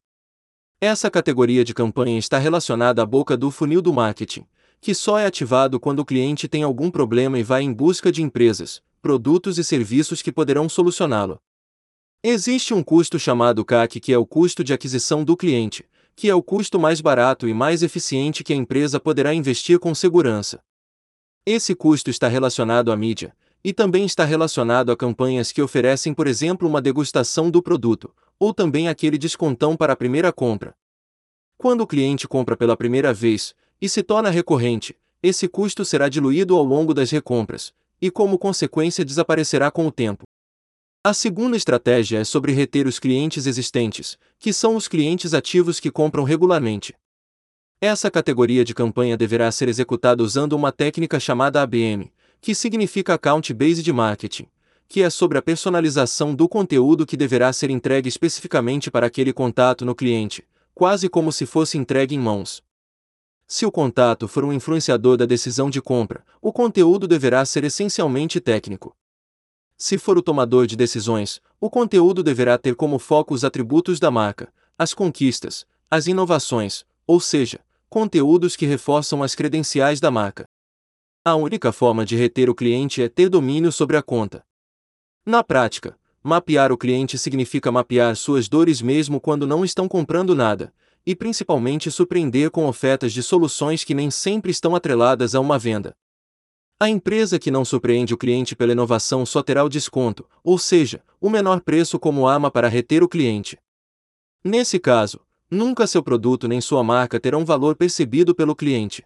Essa 0.81 1.11
categoria 1.11 1.65
de 1.65 1.73
campanha 1.73 2.19
está 2.19 2.39
relacionada 2.39 3.01
à 3.01 3.07
boca 3.07 3.37
do 3.37 3.51
funil 3.53 3.81
do 3.81 3.93
marketing, 3.93 4.45
que 4.81 4.95
só 4.95 5.17
é 5.17 5.27
ativado 5.27 5.79
quando 5.79 6.01
o 6.01 6.05
cliente 6.05 6.49
tem 6.49 6.65
algum 6.65 6.91
problema 6.91 7.39
e 7.39 7.43
vai 7.43 7.63
em 7.63 7.73
busca 7.73 8.11
de 8.11 8.21
empresas, 8.21 8.83
produtos 9.01 9.59
e 9.59 9.65
serviços 9.65 10.21
que 10.21 10.33
poderão 10.33 10.69
solucioná-lo. 10.69 11.41
Existe 12.23 12.75
um 12.75 12.83
custo 12.83 13.19
chamado 13.19 13.65
CAC, 13.65 14.01
que 14.01 14.13
é 14.13 14.19
o 14.19 14.27
custo 14.27 14.65
de 14.65 14.75
aquisição 14.75 15.23
do 15.23 15.37
cliente, 15.37 15.85
que 16.17 16.29
é 16.29 16.35
o 16.35 16.43
custo 16.43 16.81
mais 16.81 17.01
barato 17.01 17.49
e 17.49 17.55
mais 17.55 17.85
eficiente 17.85 18.43
que 18.43 18.53
a 18.53 18.57
empresa 18.57 18.99
poderá 18.99 19.33
investir 19.33 19.79
com 19.79 19.95
segurança. 19.95 20.61
Esse 21.49 21.77
custo 21.77 22.11
está 22.11 22.27
relacionado 22.27 22.91
à 22.91 22.97
mídia, 22.97 23.33
e 23.63 23.73
também 23.73 24.05
está 24.05 24.25
relacionado 24.25 24.91
a 24.91 24.97
campanhas 24.97 25.53
que 25.53 25.63
oferecem, 25.63 26.13
por 26.13 26.27
exemplo, 26.27 26.69
uma 26.69 26.83
degustação 26.83 27.49
do 27.53 27.63
produto, 27.63 28.13
ou 28.37 28.53
também 28.53 28.89
aquele 28.89 29.17
descontão 29.17 29.77
para 29.77 29.93
a 29.93 29.97
primeira 29.97 30.33
compra. 30.33 30.75
Quando 31.57 31.83
o 31.83 31.87
cliente 31.87 32.27
compra 32.27 32.57
pela 32.57 32.77
primeira 32.77 33.15
vez 33.15 33.55
e 33.81 33.89
se 33.89 34.03
torna 34.03 34.29
recorrente, 34.29 34.97
esse 35.23 35.47
custo 35.47 35.85
será 35.85 36.09
diluído 36.09 36.57
ao 36.57 36.65
longo 36.65 36.93
das 36.93 37.13
recompras, 37.13 37.73
e 38.03 38.11
como 38.11 38.39
consequência 38.39 39.05
desaparecerá 39.05 39.71
com 39.71 39.87
o 39.87 39.93
tempo. 39.93 40.25
A 41.05 41.15
segunda 41.15 41.57
estratégia 41.57 42.19
é 42.19 42.25
sobre 42.25 42.51
reter 42.51 42.89
os 42.89 42.99
clientes 42.99 43.47
existentes, 43.47 44.19
que 44.41 44.53
são 44.53 44.75
os 44.75 44.89
clientes 44.89 45.33
ativos 45.33 45.79
que 45.79 45.93
compram 45.93 46.25
regularmente. 46.25 46.93
Essa 47.81 48.11
categoria 48.11 48.65
de 48.65 48.75
campanha 48.75 49.19
deverá 49.19 49.53
ser 49.53 49.69
executada 49.69 50.23
usando 50.23 50.55
uma 50.55 50.73
técnica 50.73 51.21
chamada 51.21 51.61
ABM, 51.61 52.11
que 52.41 52.55
significa 52.55 53.15
Account 53.15 53.53
Based 53.53 53.93
Marketing, 53.93 54.47
que 54.89 55.03
é 55.03 55.11
sobre 55.11 55.37
a 55.37 55.43
personalização 55.43 56.35
do 56.35 56.49
conteúdo 56.49 57.05
que 57.05 57.19
deverá 57.19 57.53
ser 57.53 57.69
entregue 57.69 58.09
especificamente 58.09 58.91
para 58.91 59.07
aquele 59.07 59.31
contato 59.31 59.85
no 59.85 59.95
cliente, 59.95 60.43
quase 60.75 61.07
como 61.07 61.31
se 61.31 61.45
fosse 61.45 61.77
entregue 61.77 62.15
em 62.15 62.19
mãos. 62.19 62.63
Se 63.47 63.67
o 63.67 63.71
contato 63.71 64.27
for 64.27 64.43
um 64.43 64.55
influenciador 64.55 65.19
da 65.19 65.27
decisão 65.27 65.69
de 65.69 65.83
compra, 65.83 66.25
o 66.41 66.55
conteúdo 66.55 67.07
deverá 67.07 67.45
ser 67.45 67.63
essencialmente 67.63 68.41
técnico. 68.41 68.97
Se 69.77 69.99
for 69.99 70.17
o 70.17 70.23
tomador 70.23 70.67
de 70.67 70.77
decisões, 70.77 71.43
o 71.61 71.69
conteúdo 71.69 72.23
deverá 72.23 72.57
ter 72.57 72.75
como 72.75 72.99
foco 72.99 73.35
os 73.35 73.45
atributos 73.45 74.01
da 74.01 74.11
marca, 74.11 74.51
as 74.79 74.95
conquistas, 74.95 75.67
as 75.91 76.07
inovações, 76.07 76.87
ou 77.07 77.21
seja, 77.21 77.61
conteúdos 77.89 78.57
que 78.57 78.67
reforçam 78.67 79.23
as 79.23 79.35
credenciais 79.35 80.01
da 80.01 80.11
marca. 80.11 80.45
A 81.25 81.35
única 81.35 81.73
forma 81.73 82.05
de 82.05 82.17
reter 82.17 82.49
o 82.49 82.55
cliente 82.55 83.03
é 83.03 83.09
ter 83.09 83.29
domínio 83.29 83.73
sobre 83.73 83.97
a 83.97 84.03
conta. 84.03 84.45
Na 85.25 85.43
prática, 85.43 85.99
mapear 86.23 86.71
o 86.71 86.79
cliente 86.79 87.19
significa 87.19 87.73
mapear 87.73 88.15
suas 88.15 88.49
dores 88.49 88.81
mesmo 88.81 89.21
quando 89.21 89.47
não 89.47 89.65
estão 89.65 89.89
comprando 89.89 90.35
nada, 90.35 90.73
e 91.05 91.15
principalmente 91.15 91.91
surpreender 91.91 92.51
com 92.51 92.67
ofertas 92.67 93.13
de 93.13 93.23
soluções 93.23 93.85
que 93.85 93.95
nem 93.95 94.11
sempre 94.11 94.51
estão 94.51 94.75
atreladas 94.75 95.35
a 95.35 95.41
uma 95.41 95.59
venda. 95.59 95.97
A 96.79 96.91
empresa 96.91 97.39
que 97.39 97.51
não 97.51 97.65
surpreende 97.65 98.13
o 98.13 98.19
cliente 98.19 98.55
pela 98.55 98.73
inovação 98.73 99.25
só 99.25 99.43
terá 99.43 99.65
o 99.65 99.69
desconto, 99.69 100.29
ou 100.45 100.59
seja, 100.59 101.03
o 101.21 101.31
menor 101.31 101.61
preço 101.61 101.99
como 101.99 102.29
arma 102.29 102.51
para 102.51 102.69
reter 102.69 103.03
o 103.03 103.09
cliente. 103.09 103.57
Nesse 104.45 104.79
caso, 104.79 105.26
Nunca 105.51 105.87
seu 105.87 106.03
produto 106.03 106.49
nem 106.49 106.61
sua 106.61 106.83
marca 106.83 107.21
terão 107.21 107.45
valor 107.45 107.77
percebido 107.77 108.35
pelo 108.35 108.57
cliente. 108.57 109.05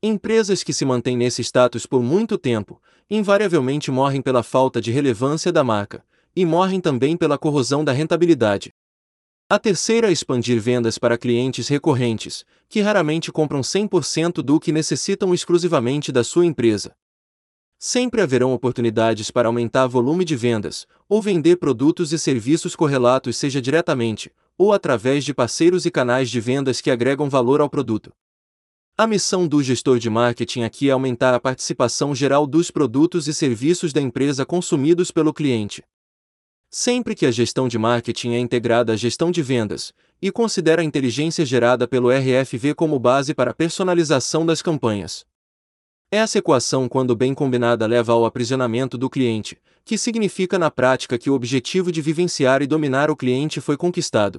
Empresas 0.00 0.62
que 0.62 0.72
se 0.72 0.84
mantêm 0.84 1.16
nesse 1.16 1.42
status 1.42 1.84
por 1.84 2.00
muito 2.00 2.38
tempo, 2.38 2.80
invariavelmente 3.10 3.90
morrem 3.90 4.22
pela 4.22 4.44
falta 4.44 4.80
de 4.80 4.92
relevância 4.92 5.50
da 5.50 5.64
marca, 5.64 6.04
e 6.36 6.46
morrem 6.46 6.80
também 6.80 7.16
pela 7.16 7.36
corrosão 7.36 7.84
da 7.84 7.90
rentabilidade. 7.90 8.72
A 9.50 9.58
terceira 9.58 10.08
é 10.08 10.12
expandir 10.12 10.60
vendas 10.60 10.98
para 10.98 11.18
clientes 11.18 11.66
recorrentes, 11.66 12.44
que 12.68 12.80
raramente 12.80 13.32
compram 13.32 13.60
100% 13.60 14.34
do 14.42 14.60
que 14.60 14.70
necessitam 14.70 15.34
exclusivamente 15.34 16.12
da 16.12 16.22
sua 16.22 16.46
empresa. 16.46 16.94
Sempre 17.76 18.20
haverão 18.20 18.52
oportunidades 18.52 19.30
para 19.30 19.48
aumentar 19.48 19.88
volume 19.88 20.24
de 20.24 20.36
vendas, 20.36 20.86
ou 21.08 21.20
vender 21.20 21.56
produtos 21.56 22.12
e 22.12 22.18
serviços 22.18 22.76
correlatos, 22.76 23.36
seja 23.36 23.60
diretamente, 23.60 24.30
ou 24.58 24.72
através 24.72 25.24
de 25.24 25.32
parceiros 25.32 25.86
e 25.86 25.90
canais 25.90 26.28
de 26.28 26.40
vendas 26.40 26.80
que 26.80 26.90
agregam 26.90 27.30
valor 27.30 27.60
ao 27.60 27.70
produto. 27.70 28.12
A 28.96 29.06
missão 29.06 29.46
do 29.46 29.62
gestor 29.62 30.00
de 30.00 30.10
marketing 30.10 30.62
aqui 30.62 30.88
é 30.88 30.92
aumentar 30.92 31.32
a 31.32 31.38
participação 31.38 32.12
geral 32.12 32.48
dos 32.48 32.68
produtos 32.68 33.28
e 33.28 33.32
serviços 33.32 33.92
da 33.92 34.00
empresa 34.00 34.44
consumidos 34.44 35.12
pelo 35.12 35.32
cliente. 35.32 35.84
Sempre 36.68 37.14
que 37.14 37.24
a 37.24 37.30
gestão 37.30 37.68
de 37.68 37.78
marketing 37.78 38.32
é 38.32 38.40
integrada 38.40 38.92
à 38.92 38.96
gestão 38.96 39.30
de 39.30 39.40
vendas, 39.40 39.94
e 40.20 40.32
considera 40.32 40.82
a 40.82 40.84
inteligência 40.84 41.46
gerada 41.46 41.86
pelo 41.86 42.10
RFV 42.10 42.74
como 42.74 42.98
base 42.98 43.32
para 43.32 43.52
a 43.52 43.54
personalização 43.54 44.44
das 44.44 44.60
campanhas. 44.60 45.24
Essa 46.10 46.38
equação, 46.38 46.88
quando 46.88 47.14
bem 47.14 47.34
combinada, 47.34 47.86
leva 47.86 48.12
ao 48.12 48.24
aprisionamento 48.24 48.98
do 48.98 49.08
cliente, 49.08 49.56
que 49.88 49.96
significa 49.96 50.58
na 50.58 50.70
prática 50.70 51.16
que 51.16 51.30
o 51.30 51.34
objetivo 51.34 51.90
de 51.90 52.02
vivenciar 52.02 52.60
e 52.60 52.66
dominar 52.66 53.10
o 53.10 53.16
cliente 53.16 53.58
foi 53.58 53.74
conquistado. 53.74 54.38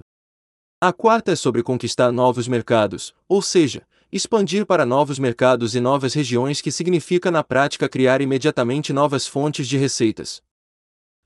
A 0.79 0.93
quarta 0.93 1.31
é 1.31 1.35
sobre 1.35 1.63
conquistar 1.63 2.11
novos 2.11 2.47
mercados, 2.47 3.15
ou 3.27 3.41
seja, 3.41 3.81
expandir 4.11 4.63
para 4.63 4.85
novos 4.85 5.17
mercados 5.17 5.73
e 5.73 5.79
novas 5.79 6.13
regiões, 6.13 6.61
que 6.61 6.71
significa 6.71 7.31
na 7.31 7.43
prática 7.43 7.89
criar 7.89 8.21
imediatamente 8.21 8.93
novas 8.93 9.25
fontes 9.25 9.67
de 9.67 9.75
receitas. 9.75 10.39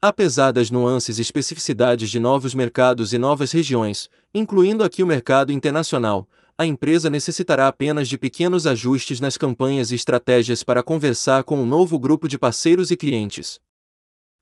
Apesar 0.01 0.53
das 0.53 0.71
nuances 0.71 1.19
e 1.19 1.21
especificidades 1.21 2.09
de 2.09 2.17
novos 2.17 2.55
mercados 2.55 3.11
e 3.11 3.17
novas 3.17 3.51
regiões, 3.51 4.09
incluindo 4.33 4.85
aqui 4.85 5.03
o 5.03 5.07
mercado 5.07 5.51
internacional, 5.51 6.29
a 6.57 6.65
empresa 6.65 7.09
necessitará 7.09 7.67
apenas 7.67 8.07
de 8.07 8.17
pequenos 8.17 8.65
ajustes 8.65 9.19
nas 9.19 9.35
campanhas 9.35 9.91
e 9.91 9.95
estratégias 9.95 10.63
para 10.63 10.81
conversar 10.81 11.43
com 11.43 11.57
um 11.61 11.65
novo 11.65 11.99
grupo 11.99 12.25
de 12.29 12.39
parceiros 12.39 12.89
e 12.89 12.95
clientes. 12.95 13.59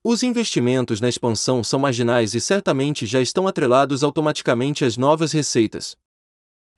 Os 0.04 0.24
investimentos 0.24 1.00
na 1.00 1.08
expansão 1.08 1.62
são 1.62 1.78
marginais 1.78 2.34
e 2.34 2.40
certamente 2.40 3.06
já 3.06 3.20
estão 3.20 3.46
atrelados 3.46 4.02
automaticamente 4.02 4.84
às 4.84 4.96
novas 4.96 5.30
receitas. 5.30 5.96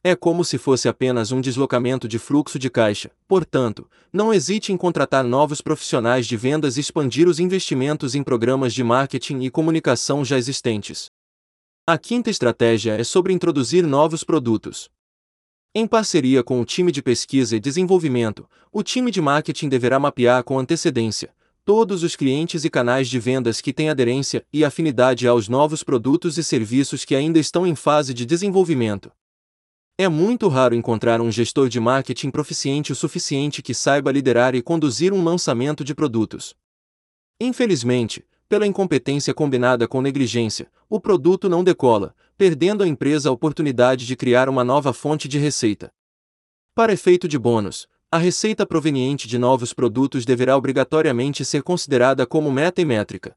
É 0.03 0.15
como 0.15 0.45
se 0.45 0.59
fosse 0.59 0.89
apenas 0.89 1.33
um 1.33 1.41
deslocamento 1.41 2.07
de 2.07 2.19
fluxo 2.19 2.59
de 2.59 2.69
caixa, 2.69 3.11
portanto, 3.27 3.89
não 4.13 4.35
hesite 4.35 4.75
em 4.75 4.77
contratar 4.77 5.25
novos 5.25 5.63
profissionais 5.63 6.27
de 6.27 6.37
vendas 6.37 6.77
e 6.77 6.81
expandir 6.81 7.27
os 7.27 7.41
investimentos 7.41 8.15
em 8.15 8.23
programas 8.23 8.75
de 8.75 8.85
marketing 8.85 9.41
e 9.41 9.51
comunicação 9.51 10.23
já 10.23 10.37
existentes. 10.37 11.11
A 11.87 11.97
quinta 11.97 12.29
estratégia 12.29 12.93
é 12.93 13.05
sobre 13.05 13.33
introduzir 13.33 13.87
novos 13.87 14.23
produtos. 14.23 14.91
Em 15.75 15.87
parceria 15.87 16.45
com 16.45 16.61
o 16.61 16.65
time 16.67 16.93
de 16.93 17.03
pesquisa 17.03 17.57
e 17.57 17.61
desenvolvimento, 17.61 18.47
o 18.71 18.83
time 18.83 19.11
de 19.11 19.23
marketing 19.23 19.71
deverá 19.71 19.99
mapear 19.99 20.45
com 20.45 20.59
antecedência 20.59 21.33
todos 21.65 22.03
os 22.03 22.15
clientes 22.15 22.65
e 22.65 22.71
canais 22.71 23.09
de 23.09 23.19
vendas 23.19 23.61
que 23.61 23.73
têm 23.73 23.89
aderência 23.89 24.45
e 24.53 24.65
afinidade 24.65 25.27
aos 25.27 25.49
novos 25.49 25.83
produtos 25.83 26.37
e 26.37 26.45
serviços 26.45 27.05
que 27.05 27.15
ainda 27.15 27.39
estão 27.39 27.67
em 27.67 27.75
fase 27.75 28.13
de 28.13 28.27
desenvolvimento. 28.27 29.11
É 29.97 30.07
muito 30.09 30.47
raro 30.49 30.75
encontrar 30.75 31.21
um 31.21 31.31
gestor 31.31 31.69
de 31.69 31.81
marketing 31.81 32.31
proficiente 32.31 32.93
o 32.93 32.95
suficiente 32.95 33.63
que 33.63 33.73
saiba 33.73 34.13
liderar 34.13 34.55
e 34.55 34.61
conduzir 34.61 35.13
um 35.13 35.25
lançamento 35.25 35.83
de 35.83 35.95
produtos. 35.95 36.55
Infelizmente, 37.41 38.25
pela 38.47 38.67
incompetência 38.67 39.33
combinada 39.33 39.89
com 39.89 40.03
negligência, 40.03 40.71
o 40.89 41.01
produto 41.01 41.49
não 41.49 41.65
decola, 41.65 42.15
perdendo 42.37 42.83
a 42.83 42.89
empresa 42.89 43.31
a 43.31 43.33
oportunidade 43.33 44.05
de 44.05 44.17
criar 44.17 44.49
uma 44.51 44.65
nova 44.65 44.93
fonte 44.93 45.27
de 45.27 45.39
receita. 45.39 45.91
Para 46.75 46.93
efeito 46.93 47.27
de 47.27 47.39
bônus, 47.39 47.89
a 48.15 48.17
receita 48.17 48.65
proveniente 48.65 49.27
de 49.27 49.37
novos 49.37 49.73
produtos 49.73 50.25
deverá 50.25 50.57
obrigatoriamente 50.57 51.45
ser 51.45 51.65
considerada 51.65 52.25
como 52.25 52.49
meta 52.49 52.81
e 52.81 52.85
métrica. 52.85 53.37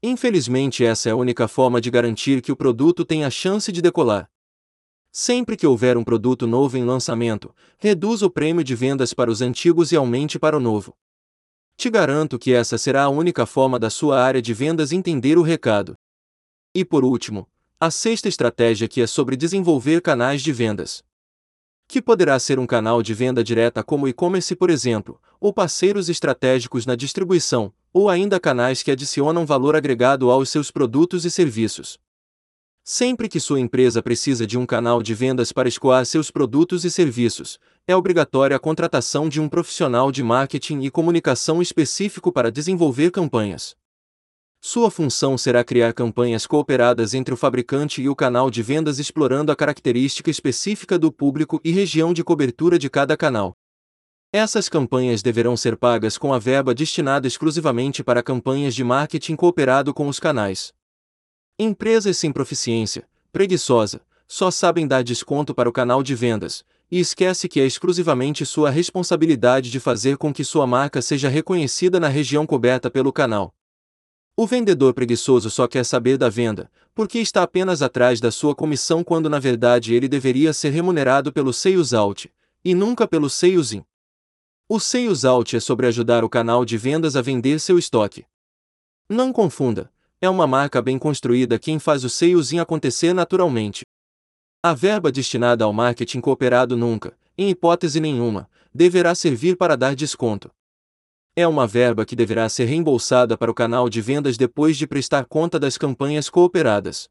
Infelizmente, 0.00 0.84
essa 0.84 1.08
é 1.08 1.12
a 1.12 1.16
única 1.16 1.48
forma 1.48 1.80
de 1.80 1.90
garantir 1.90 2.40
que 2.40 2.52
o 2.52 2.56
produto 2.56 3.04
tenha 3.04 3.28
chance 3.28 3.72
de 3.72 3.82
decolar. 3.82 4.30
Sempre 5.10 5.56
que 5.56 5.66
houver 5.66 5.96
um 5.96 6.04
produto 6.04 6.46
novo 6.46 6.78
em 6.78 6.84
lançamento, 6.84 7.52
reduza 7.76 8.24
o 8.24 8.30
prêmio 8.30 8.62
de 8.62 8.72
vendas 8.76 9.12
para 9.12 9.32
os 9.32 9.42
antigos 9.42 9.90
e 9.90 9.96
aumente 9.96 10.38
para 10.38 10.56
o 10.56 10.60
novo. 10.60 10.96
Te 11.76 11.90
garanto 11.90 12.38
que 12.38 12.52
essa 12.52 12.78
será 12.78 13.02
a 13.02 13.08
única 13.08 13.46
forma 13.46 13.80
da 13.80 13.90
sua 13.90 14.22
área 14.22 14.40
de 14.40 14.54
vendas 14.54 14.92
entender 14.92 15.36
o 15.36 15.42
recado. 15.42 15.96
E 16.72 16.84
por 16.84 17.04
último, 17.04 17.48
a 17.80 17.90
sexta 17.90 18.28
estratégia 18.28 18.86
que 18.86 19.00
é 19.00 19.08
sobre 19.08 19.34
desenvolver 19.34 20.00
canais 20.00 20.40
de 20.40 20.52
vendas. 20.52 21.02
Que 21.88 22.02
poderá 22.02 22.38
ser 22.38 22.58
um 22.58 22.66
canal 22.66 23.02
de 23.02 23.14
venda 23.14 23.42
direta 23.42 23.82
como 23.82 24.06
e-commerce, 24.06 24.54
por 24.54 24.68
exemplo, 24.68 25.18
ou 25.40 25.54
parceiros 25.54 26.10
estratégicos 26.10 26.84
na 26.84 26.94
distribuição, 26.94 27.72
ou 27.94 28.10
ainda 28.10 28.38
canais 28.38 28.82
que 28.82 28.90
adicionam 28.90 29.46
valor 29.46 29.74
agregado 29.74 30.30
aos 30.30 30.50
seus 30.50 30.70
produtos 30.70 31.24
e 31.24 31.30
serviços. 31.30 31.98
Sempre 32.84 33.26
que 33.26 33.40
sua 33.40 33.58
empresa 33.58 34.02
precisa 34.02 34.46
de 34.46 34.58
um 34.58 34.66
canal 34.66 35.02
de 35.02 35.14
vendas 35.14 35.50
para 35.50 35.66
escoar 35.66 36.04
seus 36.04 36.30
produtos 36.30 36.84
e 36.84 36.90
serviços, 36.90 37.58
é 37.86 37.96
obrigatória 37.96 38.54
a 38.54 38.60
contratação 38.60 39.26
de 39.26 39.40
um 39.40 39.48
profissional 39.48 40.12
de 40.12 40.22
marketing 40.22 40.82
e 40.82 40.90
comunicação 40.90 41.62
específico 41.62 42.30
para 42.30 42.52
desenvolver 42.52 43.10
campanhas. 43.10 43.74
Sua 44.60 44.90
função 44.90 45.38
será 45.38 45.62
criar 45.62 45.92
campanhas 45.92 46.46
cooperadas 46.46 47.14
entre 47.14 47.32
o 47.32 47.36
fabricante 47.36 48.02
e 48.02 48.08
o 48.08 48.16
canal 48.16 48.50
de 48.50 48.62
vendas 48.62 48.98
explorando 48.98 49.52
a 49.52 49.56
característica 49.56 50.30
específica 50.30 50.98
do 50.98 51.12
público 51.12 51.60
e 51.64 51.70
região 51.70 52.12
de 52.12 52.24
cobertura 52.24 52.78
de 52.78 52.90
cada 52.90 53.16
canal. 53.16 53.56
Essas 54.32 54.68
campanhas 54.68 55.22
deverão 55.22 55.56
ser 55.56 55.76
pagas 55.76 56.18
com 56.18 56.34
a 56.34 56.38
verba 56.38 56.74
destinada 56.74 57.26
exclusivamente 57.26 58.04
para 58.04 58.22
campanhas 58.22 58.74
de 58.74 58.84
marketing 58.84 59.36
cooperado 59.36 59.94
com 59.94 60.08
os 60.08 60.20
canais. 60.20 60.74
Empresas 61.58 62.18
sem 62.18 62.30
proficiência, 62.30 63.08
preguiçosa, 63.32 64.02
só 64.26 64.50
sabem 64.50 64.86
dar 64.86 65.02
desconto 65.02 65.54
para 65.54 65.68
o 65.68 65.72
canal 65.72 66.02
de 66.02 66.14
vendas, 66.14 66.62
e 66.90 67.00
esquece 67.00 67.48
que 67.48 67.60
é 67.60 67.64
exclusivamente 67.64 68.44
sua 68.44 68.70
responsabilidade 68.70 69.70
de 69.70 69.80
fazer 69.80 70.18
com 70.18 70.32
que 70.32 70.44
sua 70.44 70.66
marca 70.66 71.00
seja 71.00 71.28
reconhecida 71.28 71.98
na 71.98 72.08
região 72.08 72.44
coberta 72.44 72.90
pelo 72.90 73.12
canal. 73.12 73.54
O 74.40 74.46
vendedor 74.46 74.94
preguiçoso 74.94 75.50
só 75.50 75.66
quer 75.66 75.84
saber 75.84 76.16
da 76.16 76.28
venda, 76.28 76.70
porque 76.94 77.18
está 77.18 77.42
apenas 77.42 77.82
atrás 77.82 78.20
da 78.20 78.30
sua 78.30 78.54
comissão 78.54 79.02
quando 79.02 79.28
na 79.28 79.40
verdade 79.40 79.92
ele 79.92 80.06
deveria 80.06 80.52
ser 80.52 80.70
remunerado 80.70 81.32
pelo 81.32 81.52
sales 81.52 81.92
out, 81.92 82.32
e 82.64 82.72
nunca 82.72 83.08
pelo 83.08 83.28
sales 83.28 83.72
in. 83.72 83.84
O 84.68 84.78
sales 84.78 85.24
out 85.24 85.56
é 85.56 85.58
sobre 85.58 85.88
ajudar 85.88 86.22
o 86.22 86.28
canal 86.28 86.64
de 86.64 86.78
vendas 86.78 87.16
a 87.16 87.20
vender 87.20 87.58
seu 87.58 87.80
estoque. 87.80 88.26
Não 89.08 89.32
confunda, 89.32 89.92
é 90.20 90.30
uma 90.30 90.46
marca 90.46 90.80
bem 90.80 91.00
construída 91.00 91.58
quem 91.58 91.80
faz 91.80 92.04
o 92.04 92.08
salezinho 92.08 92.62
acontecer 92.62 93.12
naturalmente. 93.12 93.84
A 94.62 94.72
verba 94.72 95.10
destinada 95.10 95.64
ao 95.64 95.72
marketing 95.72 96.20
cooperado 96.20 96.76
nunca, 96.76 97.12
em 97.36 97.50
hipótese 97.50 97.98
nenhuma, 97.98 98.48
deverá 98.72 99.16
servir 99.16 99.56
para 99.56 99.76
dar 99.76 99.96
desconto. 99.96 100.48
É 101.40 101.46
uma 101.46 101.68
verba 101.68 102.04
que 102.04 102.16
deverá 102.16 102.48
ser 102.48 102.64
reembolsada 102.64 103.38
para 103.38 103.48
o 103.48 103.54
canal 103.54 103.88
de 103.88 104.00
vendas 104.00 104.36
depois 104.36 104.76
de 104.76 104.88
prestar 104.88 105.24
conta 105.24 105.56
das 105.56 105.78
campanhas 105.78 106.28
cooperadas. 106.28 107.08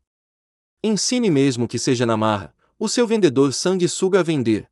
Ensine 0.84 1.32
mesmo 1.32 1.66
que 1.66 1.80
seja 1.80 2.06
na 2.06 2.18
marra, 2.18 2.54
o 2.78 2.90
seu 2.90 3.08
vendedor 3.08 3.54
sanguessuga 3.54 4.20
a 4.20 4.24
vender. 4.24 4.70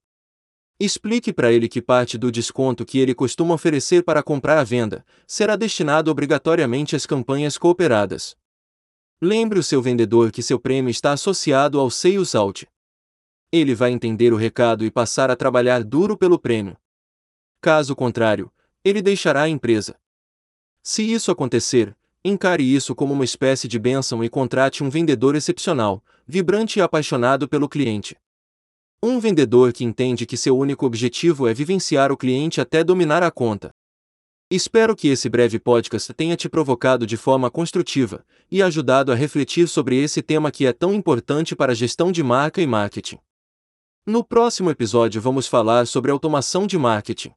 Explique 0.78 1.32
para 1.32 1.54
ele 1.54 1.70
que 1.70 1.82
parte 1.82 2.18
do 2.18 2.34
desconto 2.34 2.84
que 2.86 3.00
ele 3.00 3.16
costuma 3.16 3.54
oferecer 3.54 4.04
para 4.04 4.22
comprar 4.22 4.60
a 4.60 4.64
venda 4.66 5.06
será 5.26 5.56
destinado 5.56 6.12
obrigatoriamente 6.12 6.94
às 6.94 7.06
campanhas 7.06 7.58
cooperadas. 7.58 8.36
Lembre 9.22 9.58
o 9.58 9.64
seu 9.64 9.82
vendedor 9.82 10.34
que 10.34 10.44
seu 10.44 10.60
prêmio 10.60 10.90
está 10.92 11.14
associado 11.14 11.80
ao 11.80 11.90
Sales 11.90 12.36
Out. 12.36 12.68
Ele 13.54 13.74
vai 13.74 13.92
entender 13.92 14.34
o 14.34 14.36
recado 14.36 14.84
e 14.84 14.92
passar 14.92 15.32
a 15.32 15.36
trabalhar 15.38 15.82
duro 15.82 16.18
pelo 16.18 16.38
prêmio. 16.38 16.76
Caso 17.62 17.96
contrário, 17.96 18.52
ele 18.86 19.02
deixará 19.02 19.42
a 19.42 19.50
empresa. 19.50 19.96
Se 20.84 21.02
isso 21.02 21.32
acontecer, 21.32 21.98
encare 22.24 22.64
isso 22.64 22.94
como 22.94 23.16
uma 23.16 23.26
espécie 23.26 23.68
de 23.68 23.80
bênção 23.80 24.24
e 24.24 24.30
contrate 24.30 24.84
um 24.84 24.90
vendedor 24.92 25.36
excepcional, 25.36 26.04
vibrante 26.28 26.78
e 26.78 26.82
apaixonado 26.84 27.50
pelo 27.50 27.68
cliente. 27.68 28.16
Um 29.02 29.20
vendedor 29.20 29.74
que 29.74 29.84
entende 29.84 30.28
que 30.28 30.38
seu 30.38 30.56
único 30.56 30.86
objetivo 30.86 31.48
é 31.48 31.54
vivenciar 31.54 32.12
o 32.12 32.18
cliente 32.18 32.62
até 32.62 32.84
dominar 32.84 33.24
a 33.24 33.32
conta. 33.32 33.74
Espero 34.52 34.96
que 34.96 35.08
esse 35.08 35.28
breve 35.28 35.58
podcast 35.58 36.14
tenha 36.14 36.38
te 36.38 36.48
provocado 36.48 37.08
de 37.08 37.18
forma 37.18 37.50
construtiva 37.50 38.24
e 38.52 38.62
ajudado 38.62 39.12
a 39.12 39.16
refletir 39.16 39.68
sobre 39.68 40.00
esse 40.00 40.22
tema 40.22 40.52
que 40.52 40.68
é 40.68 40.72
tão 40.72 40.94
importante 40.94 41.56
para 41.56 41.72
a 41.72 41.76
gestão 41.76 42.12
de 42.12 42.22
marca 42.22 42.62
e 42.62 42.68
marketing. 42.68 43.18
No 44.06 44.24
próximo 44.24 44.70
episódio 44.70 45.20
vamos 45.20 45.48
falar 45.48 45.88
sobre 45.88 46.12
automação 46.12 46.68
de 46.68 46.78
marketing. 46.78 47.34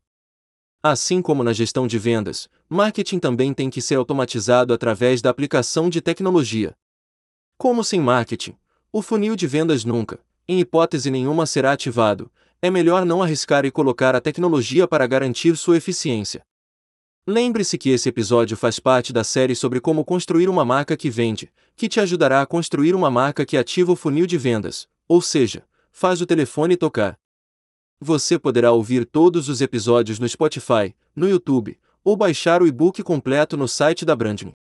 Assim 0.90 1.20
como 1.20 1.44
na 1.44 1.52
gestão 1.52 1.86
de 1.86 1.98
vendas, 1.98 2.48
marketing 2.66 3.18
também 3.18 3.52
tem 3.52 3.68
que 3.68 3.82
ser 3.82 3.96
automatizado 3.96 4.72
através 4.72 5.20
da 5.20 5.28
aplicação 5.28 5.90
de 5.90 6.00
tecnologia. 6.00 6.74
Como 7.58 7.84
sem 7.84 8.00
marketing, 8.00 8.56
o 8.90 9.02
funil 9.02 9.36
de 9.36 9.46
vendas 9.46 9.84
nunca, 9.84 10.18
em 10.48 10.60
hipótese 10.60 11.10
nenhuma, 11.10 11.44
será 11.44 11.72
ativado, 11.72 12.32
é 12.62 12.70
melhor 12.70 13.04
não 13.04 13.22
arriscar 13.22 13.66
e 13.66 13.70
colocar 13.70 14.16
a 14.16 14.20
tecnologia 14.20 14.88
para 14.88 15.06
garantir 15.06 15.58
sua 15.58 15.76
eficiência. 15.76 16.42
Lembre-se 17.26 17.76
que 17.76 17.90
esse 17.90 18.08
episódio 18.08 18.56
faz 18.56 18.80
parte 18.80 19.12
da 19.12 19.22
série 19.22 19.54
sobre 19.54 19.82
como 19.82 20.06
construir 20.06 20.48
uma 20.48 20.64
marca 20.64 20.96
que 20.96 21.10
vende, 21.10 21.52
que 21.76 21.86
te 21.86 22.00
ajudará 22.00 22.40
a 22.40 22.46
construir 22.46 22.94
uma 22.94 23.10
marca 23.10 23.44
que 23.44 23.58
ativa 23.58 23.92
o 23.92 23.96
funil 23.96 24.26
de 24.26 24.38
vendas, 24.38 24.88
ou 25.06 25.20
seja, 25.20 25.64
faz 25.92 26.22
o 26.22 26.26
telefone 26.26 26.78
tocar. 26.78 27.18
Você 28.00 28.38
poderá 28.38 28.70
ouvir 28.70 29.04
todos 29.04 29.48
os 29.48 29.60
episódios 29.60 30.20
no 30.20 30.28
Spotify, 30.28 30.94
no 31.16 31.28
YouTube, 31.28 31.76
ou 32.04 32.16
baixar 32.16 32.62
o 32.62 32.66
e-book 32.66 33.02
completo 33.02 33.56
no 33.56 33.66
site 33.66 34.04
da 34.04 34.14
Branding. 34.14 34.52